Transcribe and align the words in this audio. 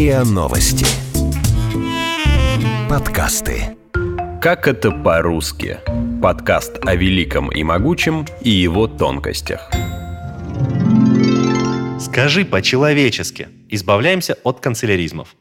РИА 0.00 0.24
Новости. 0.24 0.86
Подкасты. 2.88 3.76
Как 4.40 4.66
это 4.66 4.92
по-русски? 4.92 5.76
Подкаст 6.22 6.78
о 6.86 6.94
великом 6.94 7.52
и 7.52 7.62
могучем 7.62 8.24
и 8.40 8.48
его 8.48 8.86
тонкостях. 8.86 9.70
Скажи 12.00 12.46
по-человечески. 12.46 13.48
Избавляемся 13.68 14.38
от 14.42 14.60
канцеляризмов. 14.60 15.36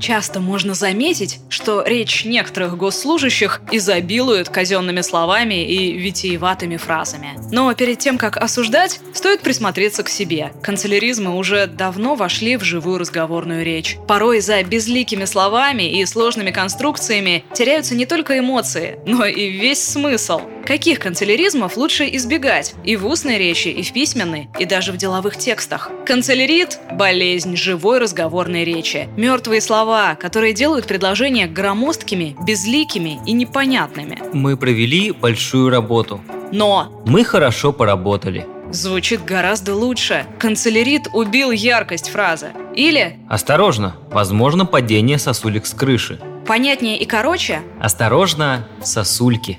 Часто 0.00 0.40
можно 0.40 0.74
заметить, 0.74 1.40
что 1.48 1.82
речь 1.82 2.24
некоторых 2.24 2.76
госслужащих 2.76 3.62
изобилует 3.72 4.48
казенными 4.48 5.00
словами 5.00 5.66
и 5.66 5.92
витиеватыми 5.98 6.76
фразами. 6.76 7.38
Но 7.50 7.72
перед 7.74 7.98
тем, 7.98 8.18
как 8.18 8.36
осуждать, 8.36 9.00
стоит 9.14 9.40
присмотреться 9.40 10.02
к 10.02 10.08
себе. 10.08 10.52
Канцеляризмы 10.62 11.36
уже 11.36 11.66
давно 11.66 12.14
вошли 12.14 12.56
в 12.56 12.64
живую 12.64 12.98
разговорную 12.98 13.64
речь. 13.64 13.96
Порой 14.06 14.40
за 14.40 14.62
безликими 14.62 15.24
словами 15.24 16.00
и 16.00 16.04
сложными 16.06 16.50
конструкциями 16.50 17.44
теряются 17.54 17.94
не 17.94 18.06
только 18.06 18.38
эмоции, 18.38 18.98
но 19.06 19.24
и 19.24 19.50
весь 19.50 19.82
смысл. 19.82 20.40
Каких 20.66 20.98
канцеляризмов 20.98 21.76
лучше 21.76 22.08
избегать 22.16 22.74
и 22.82 22.96
в 22.96 23.06
устной 23.06 23.38
речи, 23.38 23.68
и 23.68 23.82
в 23.82 23.92
письменной, 23.92 24.48
и 24.58 24.64
даже 24.64 24.90
в 24.90 24.96
деловых 24.96 25.36
текстах? 25.36 25.90
Канцелярит– 26.04 26.80
болезнь 26.92 27.54
живой 27.56 27.98
разговорной 28.00 28.64
речи. 28.64 29.08
Мертвые 29.16 29.60
слова, 29.60 30.16
которые 30.16 30.52
делают 30.54 30.86
предложения 30.86 31.46
громоздкими, 31.46 32.36
безликими 32.44 33.20
и 33.24 33.32
непонятными. 33.32 34.20
Мы 34.32 34.56
провели 34.56 35.12
большую 35.12 35.70
работу. 35.70 36.20
Но 36.50 37.02
Мы 37.06 37.22
хорошо 37.24 37.72
поработали. 37.72 38.44
звучит 38.72 39.24
гораздо 39.24 39.74
лучше. 39.74 40.26
Канцелярит 40.40 41.08
убил 41.12 41.52
яркость 41.52 42.10
фразы. 42.10 42.48
Или, 42.74 43.18
Осторожно, 43.28 43.96
возможно 44.10 44.66
падение 44.66 45.18
сосулек 45.18 45.64
с 45.66 45.72
крыши. 45.74 46.18
понятнее 46.44 46.98
и 46.98 47.04
короче, 47.04 47.62
Осторожно, 47.80 48.66
сосульки. 48.82 49.58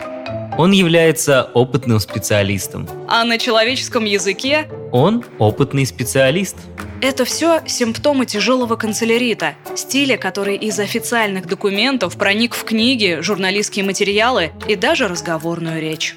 Он 0.58 0.72
является 0.72 1.44
опытным 1.54 2.00
специалистом. 2.00 2.88
а 3.08 3.24
на 3.24 3.38
человеческом 3.38 4.06
языке 4.06 4.68
Он 4.92 5.24
опытный 5.38 5.86
специалист. 5.86 6.56
Это 7.00 7.26
все 7.26 7.62
симптомы 7.68 8.26
тяжелого 8.26 8.76
канцелярита, 8.76 9.54
стиля, 9.76 10.18
который 10.18 10.56
из 10.56 10.80
официальных 10.80 11.46
документов 11.46 12.18
проник 12.18 12.56
в 12.56 12.64
книги, 12.64 13.20
журналистские 13.22 13.86
материалы 13.86 14.52
и 14.68 14.76
даже 14.76 15.08
разговорную 15.08 15.80
речь. 15.80 16.16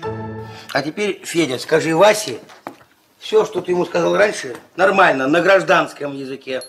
А 0.73 0.81
теперь, 0.81 1.21
Федя, 1.23 1.59
скажи 1.59 1.95
Васе, 1.95 2.39
все, 3.19 3.45
что 3.45 3.61
ты 3.61 3.73
ему 3.73 3.85
сказал 3.85 4.17
раньше, 4.17 4.57
нормально, 4.75 5.27
на 5.29 5.43
гражданском 5.43 6.17
языке. 6.17 6.63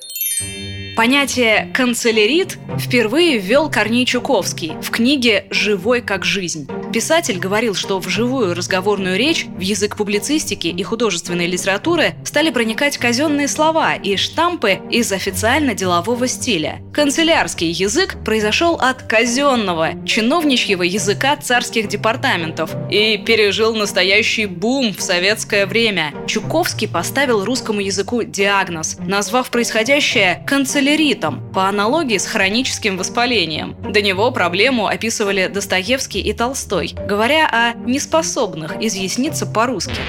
Понятие 0.97 1.71
«канцелярит» 1.73 2.57
впервые 2.77 3.37
ввел 3.37 3.71
Корней 3.71 4.05
Чуковский 4.05 4.73
в 4.81 4.89
книге 4.89 5.45
«Живой 5.49 6.01
как 6.01 6.25
жизнь». 6.25 6.67
Писатель 6.91 7.39
говорил, 7.39 7.73
что 7.73 7.99
в 7.99 8.09
живую 8.09 8.53
разговорную 8.53 9.17
речь, 9.17 9.45
в 9.45 9.61
язык 9.61 9.95
публицистики 9.95 10.67
и 10.67 10.83
художественной 10.83 11.47
литературы 11.47 12.15
стали 12.25 12.49
проникать 12.49 12.97
казенные 12.97 13.47
слова 13.47 13.95
и 13.95 14.17
штампы 14.17 14.79
из 14.89 15.11
официально-делового 15.11 16.27
стиля. 16.27 16.81
Канцелярский 16.93 17.71
язык 17.71 18.17
произошел 18.25 18.75
от 18.75 19.03
казенного, 19.03 20.05
чиновничьего 20.05 20.83
языка 20.83 21.37
царских 21.37 21.87
департаментов 21.87 22.71
и 22.89 23.17
пережил 23.17 23.73
настоящий 23.73 24.45
бум 24.45 24.93
в 24.93 25.01
советское 25.01 25.65
время. 25.65 26.13
Чуковский 26.27 26.89
поставил 26.89 27.45
русскому 27.45 27.79
языку 27.79 28.23
диагноз, 28.23 28.97
назвав 28.99 29.49
происходящее 29.49 30.43
канцеляритом, 30.45 31.51
по 31.53 31.69
аналогии 31.69 32.17
с 32.17 32.25
хроническим 32.25 32.97
воспалением. 32.97 33.75
До 33.81 34.01
него 34.01 34.31
проблему 34.31 34.87
описывали 34.87 35.47
Достоевский 35.47 36.19
и 36.19 36.33
Толстой, 36.33 36.80
говоря 36.89 37.47
о 37.47 37.73
неспособных 37.73 38.81
изъясниться 38.81 39.45
по-русски. 39.45 40.01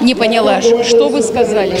Не 0.00 0.14
поняла, 0.14 0.60
что 0.60 1.08
вы 1.08 1.22
сказали? 1.22 1.78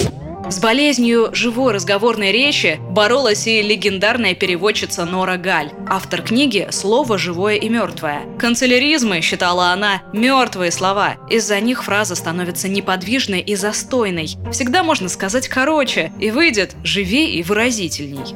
С 0.50 0.58
болезнью 0.58 1.30
живой 1.32 1.72
разговорной 1.72 2.32
речи 2.32 2.80
боролась 2.90 3.46
и 3.46 3.62
легендарная 3.62 4.34
переводчица 4.34 5.04
Нора 5.04 5.36
Галь, 5.36 5.70
автор 5.88 6.22
книги 6.22 6.66
«Слово 6.72 7.18
живое 7.18 7.54
и 7.54 7.68
мертвое». 7.68 8.22
Канцеляризмы, 8.36 9.20
считала 9.20 9.68
она, 9.70 10.02
мертвые 10.12 10.72
слова. 10.72 11.18
Из-за 11.30 11.60
них 11.60 11.84
фраза 11.84 12.16
становится 12.16 12.68
неподвижной 12.68 13.40
и 13.40 13.54
застойной. 13.54 14.30
Всегда 14.50 14.82
можно 14.82 15.08
сказать 15.08 15.46
короче, 15.46 16.12
и 16.18 16.32
выйдет 16.32 16.74
живее 16.82 17.30
и 17.30 17.44
выразительней. 17.44 18.34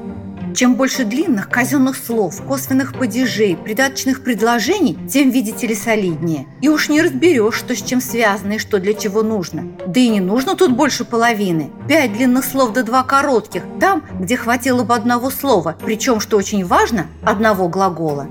Чем 0.54 0.76
больше 0.76 1.04
длинных 1.04 1.48
казенных 1.48 1.97
слов, 1.97 2.41
косвенных 2.47 2.97
падежей, 2.97 3.56
придаточных 3.56 4.22
предложений, 4.22 4.97
тем, 5.10 5.31
видите 5.31 5.66
ли, 5.66 5.75
солиднее. 5.75 6.47
И 6.60 6.69
уж 6.69 6.88
не 6.88 7.03
разберешь, 7.03 7.56
что 7.56 7.75
с 7.75 7.82
чем 7.82 8.00
связано 8.00 8.53
и 8.53 8.59
что 8.59 8.78
для 8.78 8.94
чего 8.94 9.25
нужно. 9.25 9.66
Да 9.88 9.98
и 9.98 10.09
не 10.09 10.20
нужно 10.20 10.54
тут 10.54 10.70
больше 10.70 11.04
половины. 11.04 11.72
Пять 11.88 12.12
длинных 12.12 12.44
слов 12.44 12.72
да 12.72 12.84
два 12.84 13.03
коротких, 13.03 13.64
там, 13.81 14.04
где 14.20 14.37
хватило 14.37 14.84
бы 14.84 14.94
одного 14.94 15.31
слова, 15.31 15.76
причем, 15.84 16.20
что 16.20 16.37
очень 16.37 16.64
важно, 16.64 17.09
одного 17.25 17.69
глагола. 17.69 18.28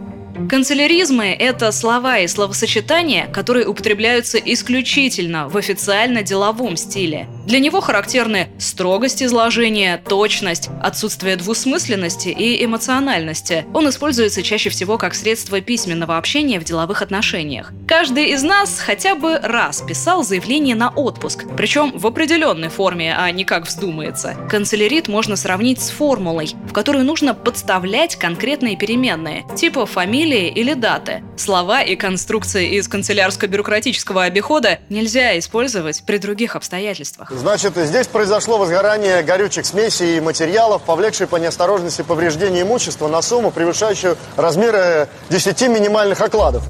Канцеляризмы– 0.50 1.26
это 1.40 1.72
слова 1.72 2.18
и 2.18 2.28
словосочетания, 2.28 3.28
которые 3.28 3.68
употребляются 3.68 4.38
исключительно 4.38 5.48
в 5.48 5.58
официально-деловом 5.58 6.76
стиле. 6.76 7.28
Для 7.46 7.60
него 7.60 7.82
характерны 7.82 8.48
строгость 8.58 9.22
изложения, 9.22 10.02
точность, 10.08 10.70
отсутствие 10.82 11.36
двусмысленности 11.36 12.30
и 12.30 12.64
эмоциональности. 12.64 13.66
Он 13.74 13.90
используется 13.90 14.42
чаще 14.44 14.70
всего 14.70 14.98
как 14.98 15.14
средство 15.14 15.60
письменного 15.60 16.18
общения 16.18 16.60
в 16.60 16.64
деловых 16.64 17.02
отношениях. 17.02 17.74
Каждый 17.86 18.32
из 18.32 18.44
нас 18.44 18.80
хотя 18.80 19.16
бы 19.16 19.38
раз 19.40 19.82
писал 19.82 20.24
заявление 20.24 20.76
на 20.76 20.90
отпуск, 20.90 21.46
причем 21.58 21.92
в 21.98 22.08
определенной 22.08 22.70
форме, 22.70 23.14
а 23.18 23.30
не 23.32 23.44
как 23.44 23.68
вздумается. 23.68 24.36
Канцелярит 24.50 25.10
можно 25.10 25.36
сравнить 25.36 25.82
с 25.82 25.90
формулой, 25.90 26.56
в 26.68 26.72
которую 26.72 27.04
нужно 27.04 27.34
подставлять 27.34 28.16
конкретные 28.16 28.78
переменные, 28.78 29.44
типа 29.58 29.86
фамилии 29.86 30.48
или 30.48 30.74
даты. 30.74 31.24
Слова 31.36 31.82
и 31.82 31.98
конструкции 31.98 32.78
из 32.78 32.88
канцелярско-бюрократического 32.88 34.24
обихода 34.24 34.80
нельзя 34.90 35.38
использовать 35.38 36.06
при 36.06 36.18
других 36.18 36.56
обстоятельствах. 36.56 37.33
Значит, 37.36 37.74
здесь 37.76 38.08
произошло 38.08 38.60
возгорание 38.60 39.24
горючих 39.24 39.66
смесей 39.66 40.18
и 40.18 40.22
материалов, 40.22 40.84
повлекшее 40.84 41.28
по 41.28 41.38
неосторожности 41.38 42.04
повреждение 42.04 42.62
имущества 42.62 43.08
на 43.08 43.22
сумму, 43.22 43.52
превышающую 43.52 44.18
размеры 44.38 45.08
10 45.30 45.62
минимальных 45.70 46.22
окладов. 46.22 46.64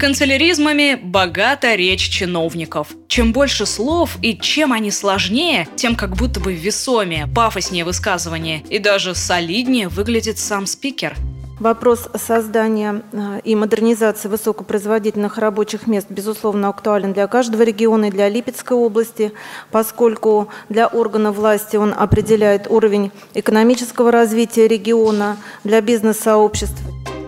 Канцеляризмами 0.00 0.94
богата 0.94 1.74
речь 1.74 2.08
чиновников. 2.08 2.88
Чем 3.06 3.32
больше 3.32 3.66
слов 3.66 4.16
и 4.22 4.36
чем 4.36 4.72
они 4.72 4.90
сложнее, 4.90 5.68
тем 5.76 5.94
как 5.94 6.16
будто 6.16 6.40
бы 6.40 6.54
весомее, 6.54 7.26
пафоснее 7.26 7.84
высказывание 7.84 8.62
и 8.68 8.78
даже 8.78 9.14
солиднее 9.14 9.88
выглядит 9.88 10.38
сам 10.38 10.66
спикер. 10.66 11.14
Вопрос 11.60 12.08
создания 12.14 13.02
э, 13.12 13.40
и 13.44 13.54
модернизации 13.54 14.28
высокопроизводительных 14.28 15.36
рабочих 15.36 15.86
мест, 15.86 16.06
безусловно, 16.08 16.70
актуален 16.70 17.12
для 17.12 17.26
каждого 17.26 17.62
региона 17.62 18.06
и 18.06 18.10
для 18.10 18.30
Липецкой 18.30 18.78
области, 18.78 19.32
поскольку 19.70 20.48
для 20.70 20.86
органов 20.86 21.36
власти 21.36 21.76
он 21.76 21.94
определяет 21.94 22.66
уровень 22.70 23.12
экономического 23.34 24.10
развития 24.10 24.68
региона, 24.68 25.36
для 25.62 25.82
бизнес-сообществ 25.82 26.80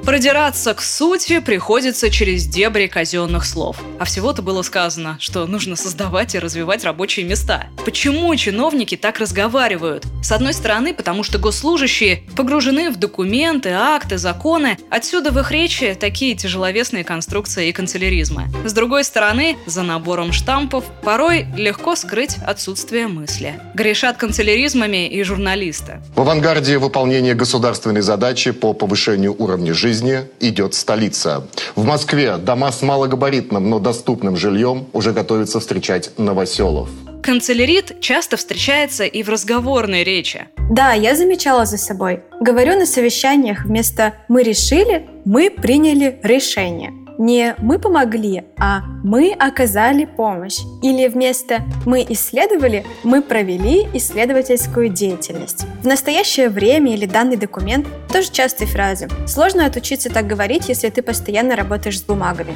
Продираться 0.05 0.75
к 0.75 0.81
сути 0.81 1.39
приходится 1.39 2.11
через 2.11 2.47
дебри 2.47 2.89
казенных 2.89 3.45
слов. 3.45 3.77
А 4.01 4.05
всего-то 4.05 4.43
было 4.43 4.63
сказано, 4.63 5.17
что 5.21 5.47
нужно 5.47 5.77
создавать 5.77 6.35
и 6.35 6.41
развивать 6.41 6.85
рабочие 6.85 7.25
места. 7.25 7.69
Почему 7.85 8.35
чиновники 8.35 8.97
так 8.97 9.21
разговаривают? 9.21 10.05
С 10.23 10.31
одной 10.31 10.53
стороны, 10.53 10.95
потому 10.95 11.25
что 11.25 11.39
госслужащие 11.39 12.23
погружены 12.37 12.91
в 12.91 12.97
документы, 12.97 13.71
акты, 13.71 14.19
законы. 14.19 14.79
Отсюда 14.89 15.33
в 15.33 15.39
их 15.41 15.51
речи 15.51 15.97
такие 15.99 16.37
тяжеловесные 16.37 17.03
конструкции 17.03 17.69
и 17.69 17.73
канцеляризмы. 17.73 18.45
С 18.65 18.73
другой 18.73 19.03
стороны, 19.03 19.57
за 19.67 19.83
набором 19.83 20.33
штампов 20.33 20.85
порой 21.03 21.47
легко 21.57 21.97
скрыть 21.97 22.37
отсутствие 22.47 23.09
мысли. 23.09 23.61
Грешат 23.75 24.17
канцеляризмами 24.17 25.09
и 25.09 25.23
журналисты. 25.25 26.01
В 26.15 26.21
авангарде 26.21 26.79
выполнения 26.79 27.35
государственной 27.35 28.03
задачи 28.03 28.53
по 28.53 28.75
повышению 28.75 29.35
уровня 29.37 29.75
жизни 29.75 30.21
идет 30.39 30.75
столица. 30.75 31.49
В 31.75 31.85
Москве 31.85 32.37
дома 32.37 32.71
с 32.71 32.81
малогабаритным, 32.81 33.69
но 33.69 33.81
доступным 33.81 34.37
жильем 34.37 34.87
уже 34.93 35.13
готовятся 35.13 35.59
встречать 35.59 36.17
новоселов. 36.17 36.89
Канцелярит 37.23 38.01
часто 38.01 38.37
встречается 38.37 39.05
и 39.05 39.23
в 39.23 39.29
разговорной 39.29 40.03
речи. 40.03 40.49
Да, 40.71 40.93
я 40.93 41.15
замечала 41.15 41.67
за 41.67 41.79
собой. 41.79 42.23
Говорю 42.41 42.77
на 42.77 42.85
совещаниях 42.85 43.65
вместо 43.65 44.15
«мы 44.29 44.43
решили», 44.43 45.09
«мы 45.25 45.49
приняли 45.49 46.19
решение». 46.25 46.93
не 47.19 47.55
«мы 47.59 47.79
помогли», 47.79 48.43
а 48.59 48.81
«мы 49.05 49.33
оказали 49.39 50.05
помощь». 50.05 50.59
Или 50.83 51.07
вместо 51.07 51.63
«мы 51.87 52.05
исследовали» 52.09 52.85
мы 53.05 53.23
провели 53.23 53.87
исследовательскую 53.95 54.89
деятельность. 54.89 55.65
В 55.83 55.87
настоящее 55.87 56.49
время 56.49 56.93
или 56.95 57.07
данный 57.07 57.37
документ 57.37 57.87
тоже 58.13 58.33
частые 58.33 58.67
фразы. 58.67 59.09
Сложно 59.29 59.67
отучиться 59.67 60.11
так 60.11 60.27
говорить, 60.27 60.69
если 60.69 60.89
ты 60.89 61.03
постоянно 61.03 61.55
работаешь 61.55 62.01
с 62.01 62.03
бумагами. 62.03 62.55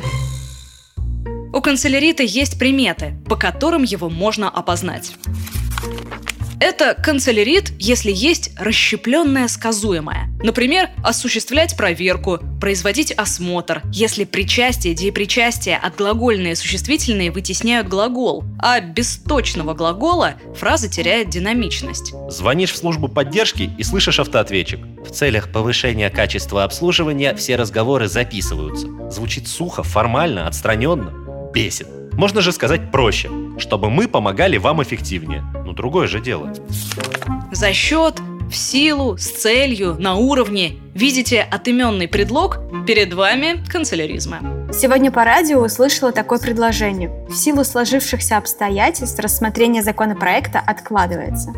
У 1.57 1.63
канцелярита 1.63 2.23
есть 2.23 2.59
приметы, 2.59 3.15
по 3.25 3.35
которым 3.35 3.83
его 3.83 4.11
можно 4.11 4.51
опознать. 4.51 5.13
Это 6.61 6.93
канцелярит, 6.93 7.73
если 7.79 8.13
есть 8.13 8.51
расщепленное 8.59 9.49
сказуемое. 9.49 10.29
Например, 10.43 10.91
осуществлять 11.03 11.75
проверку, 11.75 12.41
производить 12.61 13.11
осмотр, 13.11 13.81
если 13.91 14.25
причастие, 14.25 14.95
деепричастие 14.95 15.79
от 15.79 15.97
глагольные 15.97 16.57
существительные 16.57 17.31
вытесняют 17.31 17.89
глагол, 17.89 18.45
а 18.59 18.81
без 18.81 19.17
точного 19.17 19.73
глагола 19.73 20.35
фраза 20.55 20.91
теряет 20.91 21.31
динамичность. 21.31 22.13
Звонишь 22.29 22.73
в 22.73 22.77
службу 22.77 23.09
поддержки 23.09 23.71
и 23.79 23.83
слышишь 23.83 24.21
автоответчик. 24.21 24.81
В 25.07 25.11
целях 25.11 25.51
повышения 25.51 26.11
качества 26.11 26.65
обслуживания 26.65 27.35
все 27.35 27.57
разговоры 27.57 28.09
записываются. 28.09 28.89
Звучит 29.11 29.49
сухо, 29.49 29.83
формально, 29.83 30.47
отстраненно. 30.47 31.26
Бесит. 31.57 31.89
Можно 32.13 32.43
же 32.43 32.53
сказать 32.53 32.93
проще, 32.93 33.31
чтобы 33.57 33.89
мы 33.89 34.09
помогали 34.09 34.59
вам 34.59 34.83
эффективнее. 34.83 35.43
Ну, 35.65 35.73
другое 35.73 36.07
же 36.07 36.21
дело. 36.21 36.53
За 37.51 37.73
счет, 37.73 38.21
в 38.51 38.55
силу, 38.55 39.17
с 39.17 39.31
целью, 39.31 39.97
на 39.99 40.17
уровне. 40.17 40.77
Видите 40.93 41.41
отыменный 41.41 42.09
предлог? 42.09 42.59
Перед 42.87 43.15
вами 43.15 43.65
канцеляризма. 43.73 44.69
Сегодня 44.71 45.11
по 45.11 45.25
радио 45.25 45.61
услышала 45.61 46.13
такое 46.13 46.39
предложение. 46.39 47.09
В 47.27 47.35
силу 47.35 47.65
сложившихся 47.65 48.37
обстоятельств 48.37 49.19
рассмотрение 49.19 49.83
законопроекта 49.83 50.61
откладывается. 50.61 51.55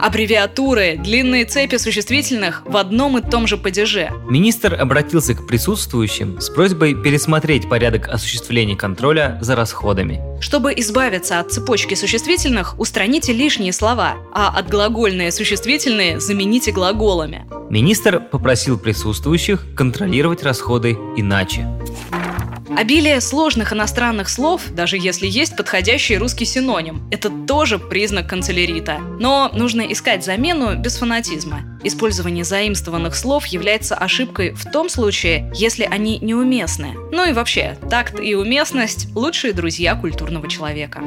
Аббревиатуры, 0.00 0.96
длинные 0.98 1.44
цепи 1.44 1.76
существительных 1.76 2.62
в 2.64 2.76
одном 2.76 3.18
и 3.18 3.22
том 3.22 3.46
же 3.46 3.56
падеже. 3.56 4.10
Министр 4.28 4.74
обратился 4.74 5.34
к 5.34 5.46
присутствующим 5.46 6.40
с 6.40 6.50
просьбой 6.50 6.94
пересмотреть 6.94 7.68
порядок 7.68 8.08
осуществления 8.08 8.76
контроля 8.76 9.38
за 9.40 9.56
расходами. 9.56 10.20
Чтобы 10.40 10.72
избавиться 10.76 11.40
от 11.40 11.52
цепочки 11.52 11.94
существительных, 11.94 12.78
устраните 12.78 13.32
лишние 13.32 13.72
слова, 13.72 14.16
а 14.32 14.56
отглагольные 14.56 15.32
существительные 15.32 16.20
замените 16.20 16.72
глаголами. 16.72 17.46
Министр 17.70 18.20
попросил 18.20 18.78
присутствующих 18.78 19.64
контролировать 19.74 20.42
расходы 20.42 20.96
иначе. 21.16 21.66
Обилие 22.76 23.22
сложных 23.22 23.72
иностранных 23.72 24.28
слов, 24.28 24.60
даже 24.70 24.98
если 24.98 25.26
есть 25.26 25.56
подходящий 25.56 26.18
русский 26.18 26.44
синоним, 26.44 27.08
это 27.10 27.30
тоже 27.30 27.78
признак 27.78 28.28
канцелярита. 28.28 28.98
Но 29.18 29.50
нужно 29.54 29.80
искать 29.80 30.22
замену 30.22 30.76
без 30.76 30.98
фанатизма. 30.98 31.78
Использование 31.84 32.44
заимствованных 32.44 33.16
слов 33.16 33.46
является 33.46 33.94
ошибкой 33.94 34.52
в 34.52 34.70
том 34.70 34.90
случае, 34.90 35.50
если 35.54 35.84
они 35.84 36.18
неуместны. 36.18 36.92
Ну 37.12 37.26
и 37.26 37.32
вообще, 37.32 37.78
такт 37.88 38.20
и 38.20 38.34
уместность– 38.34 39.08
лучшие 39.14 39.54
друзья 39.54 39.94
культурного 39.94 40.46
человека. 40.46 41.02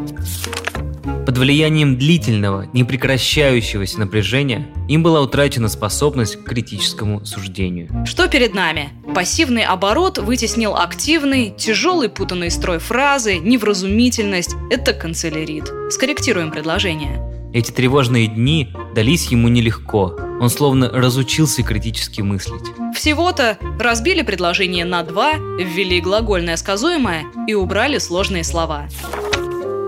Влиянием 1.39 1.97
длительного, 1.97 2.67
непрекращающегося 2.73 3.97
напряжения 3.97 4.67
им 4.89 5.03
была 5.03 5.21
утрачена 5.21 5.69
способность 5.69 6.35
к 6.35 6.43
критическому 6.43 7.25
суждению. 7.25 8.05
Что 8.05 8.27
перед 8.27 8.53
нами? 8.53 8.89
Пассивный 9.15 9.63
оборот 9.63 10.17
вытеснил 10.17 10.75
активный, 10.75 11.53
тяжелый 11.57 12.09
путанный 12.09 12.51
строй 12.51 12.79
фразы, 12.79 13.37
невразумительность– 13.37 14.53
это 14.69 14.91
канцелярит. 14.91 15.71
Скорректируем 15.89 16.51
предложение. 16.51 17.21
Эти 17.53 17.71
тревожные 17.71 18.27
дни 18.27 18.73
дались 18.93 19.27
ему 19.27 19.47
нелегко. 19.47 20.17
Он 20.41 20.49
словно 20.49 20.89
разучился 20.89 21.63
критически 21.63 22.19
мыслить. 22.19 22.65
Всего-то 22.93 23.57
разбили 23.79 24.23
предложение 24.23 24.83
на 24.83 25.03
два, 25.03 25.35
ввели 25.35 26.01
глагольное 26.01 26.57
сказуемое 26.57 27.27
и 27.47 27.53
убрали 27.53 27.97
сложные 27.97 28.43
слова. 28.43 28.89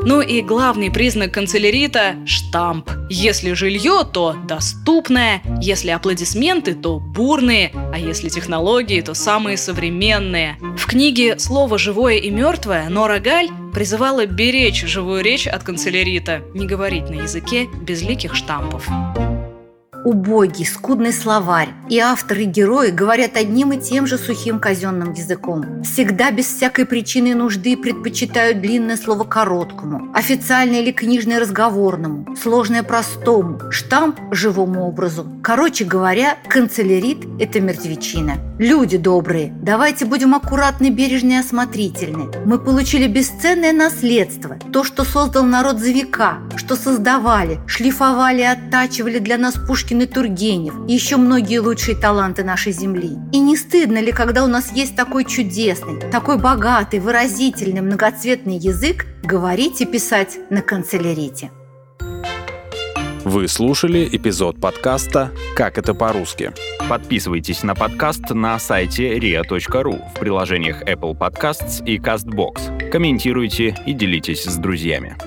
Ну 0.04 0.22
и 0.22 0.42
главный 0.42 0.90
признак 0.90 1.34
канцелярита– 1.34 2.16
штамп. 2.26 2.90
Если 3.10 3.54
жилье, 3.54 4.04
то 4.12 4.36
доступное, 4.48 5.42
если 5.62 5.92
аплодисменты, 5.92 6.74
то 6.74 7.00
бурные, 7.00 7.72
а 7.94 8.00
если 8.00 8.30
технологии, 8.30 9.02
то 9.02 9.14
самые 9.14 9.58
современные. 9.58 10.58
В 10.78 10.88
книге 10.88 11.38
«Слово 11.38 11.78
живое 11.78 12.16
и 12.16 12.32
мертвое» 12.32 12.90
Нора 12.90 13.20
Галь 13.20 13.50
призывала 13.74 14.26
беречь 14.26 14.84
живую 14.86 15.24
речь 15.24 15.48
от 15.48 15.64
канцелярита, 15.64 16.42
не 16.56 16.66
говорить 16.66 17.10
на 17.10 17.22
языке 17.22 17.68
безликих 17.82 18.36
штампов 18.36 18.88
убогий, 20.06 20.66
скудный 20.66 21.14
словарь, 21.14 21.70
и 21.90 22.00
авторы 22.00 22.44
и 22.44 22.46
герои 22.46 22.90
говорят 22.90 23.38
одним 23.38 23.74
и 23.74 23.78
тем 23.78 24.08
же 24.08 24.18
сухим 24.18 24.60
казенным 24.60 25.14
языком. 25.14 25.84
Всегда 25.84 26.32
без 26.32 26.46
всякой 26.46 26.86
причины 26.86 27.30
и 27.30 27.34
нужды 27.34 27.78
предпочитают 27.78 28.62
длинное 28.62 28.98
слово 28.98 29.24
короткому, 29.24 30.12
официальное 30.14 30.82
или 30.82 30.92
книжное 30.92 31.40
разговорному, 31.40 32.36
сложное 32.36 32.84
простому, 32.84 33.72
штамп 33.72 34.20
живому 34.32 34.88
образу. 34.88 35.26
Короче 35.44 35.86
говоря, 35.86 36.38
канцелярит– 36.48 37.26
это 37.40 37.60
мертвечина. 37.60 38.36
Люди 38.60 38.98
добрые, 38.98 39.54
давайте 39.62 40.06
будем 40.06 40.36
аккуратны, 40.36 40.90
бережны 40.90 41.32
и 41.32 41.38
осмотрительны. 41.38 42.30
Мы 42.46 42.60
получили 42.60 43.08
бесценное 43.08 43.74
наследство, 43.74 44.58
то, 44.72 44.84
что 44.84 45.04
создал 45.04 45.44
народ 45.44 45.80
за 45.80 45.92
века, 45.92 46.38
что 46.56 46.76
создавали, 46.76 47.60
шлифовали 47.66 48.42
и 48.42 48.46
оттачивали 48.46 49.20
для 49.20 49.38
нас 49.38 49.56
пушки 49.56 49.91
Пушкин 49.92 50.02
и 50.02 50.06
Тургенев, 50.06 50.74
и 50.88 50.94
еще 50.94 51.18
многие 51.18 51.60
лучшие 51.60 51.98
таланты 51.98 52.46
нашей 52.46 52.72
земли. 52.72 53.18
И 53.34 53.40
не 53.40 53.58
стыдно 53.58 54.00
ли, 54.00 54.14
когда 54.14 54.44
у 54.46 54.48
нас 54.48 54.72
есть 54.72 54.96
такой 54.96 55.26
чудесный, 55.26 56.00
такой 56.10 56.38
богатый, 56.38 57.02
выразительный, 57.02 57.82
многоцветный 57.82 58.58
язык, 58.58 59.06
говорить 59.22 59.82
и 59.82 59.86
писать 59.86 60.38
на 60.50 60.62
канцелярите? 60.62 61.52
Вы 63.26 63.48
слушали 63.50 64.08
эпизод 64.12 64.62
подкаста 64.62 65.32
«Как 65.56 65.78
это 65.78 65.94
по-русски». 65.94 66.54
Подписывайтесь 66.90 67.62
на 67.64 67.76
подкаст 67.76 68.30
на 68.30 68.58
сайте 68.60 69.18
ria.ru 69.18 70.02
в 70.16 70.20
приложениях 70.20 70.84
Apple 70.84 71.18
Podcasts 71.18 71.86
и 71.86 71.98
CastBox. 71.98 72.90
Комментируйте 72.90 73.76
и 73.86 73.94
делитесь 73.94 74.46
с 74.46 74.56
друзьями. 74.56 75.18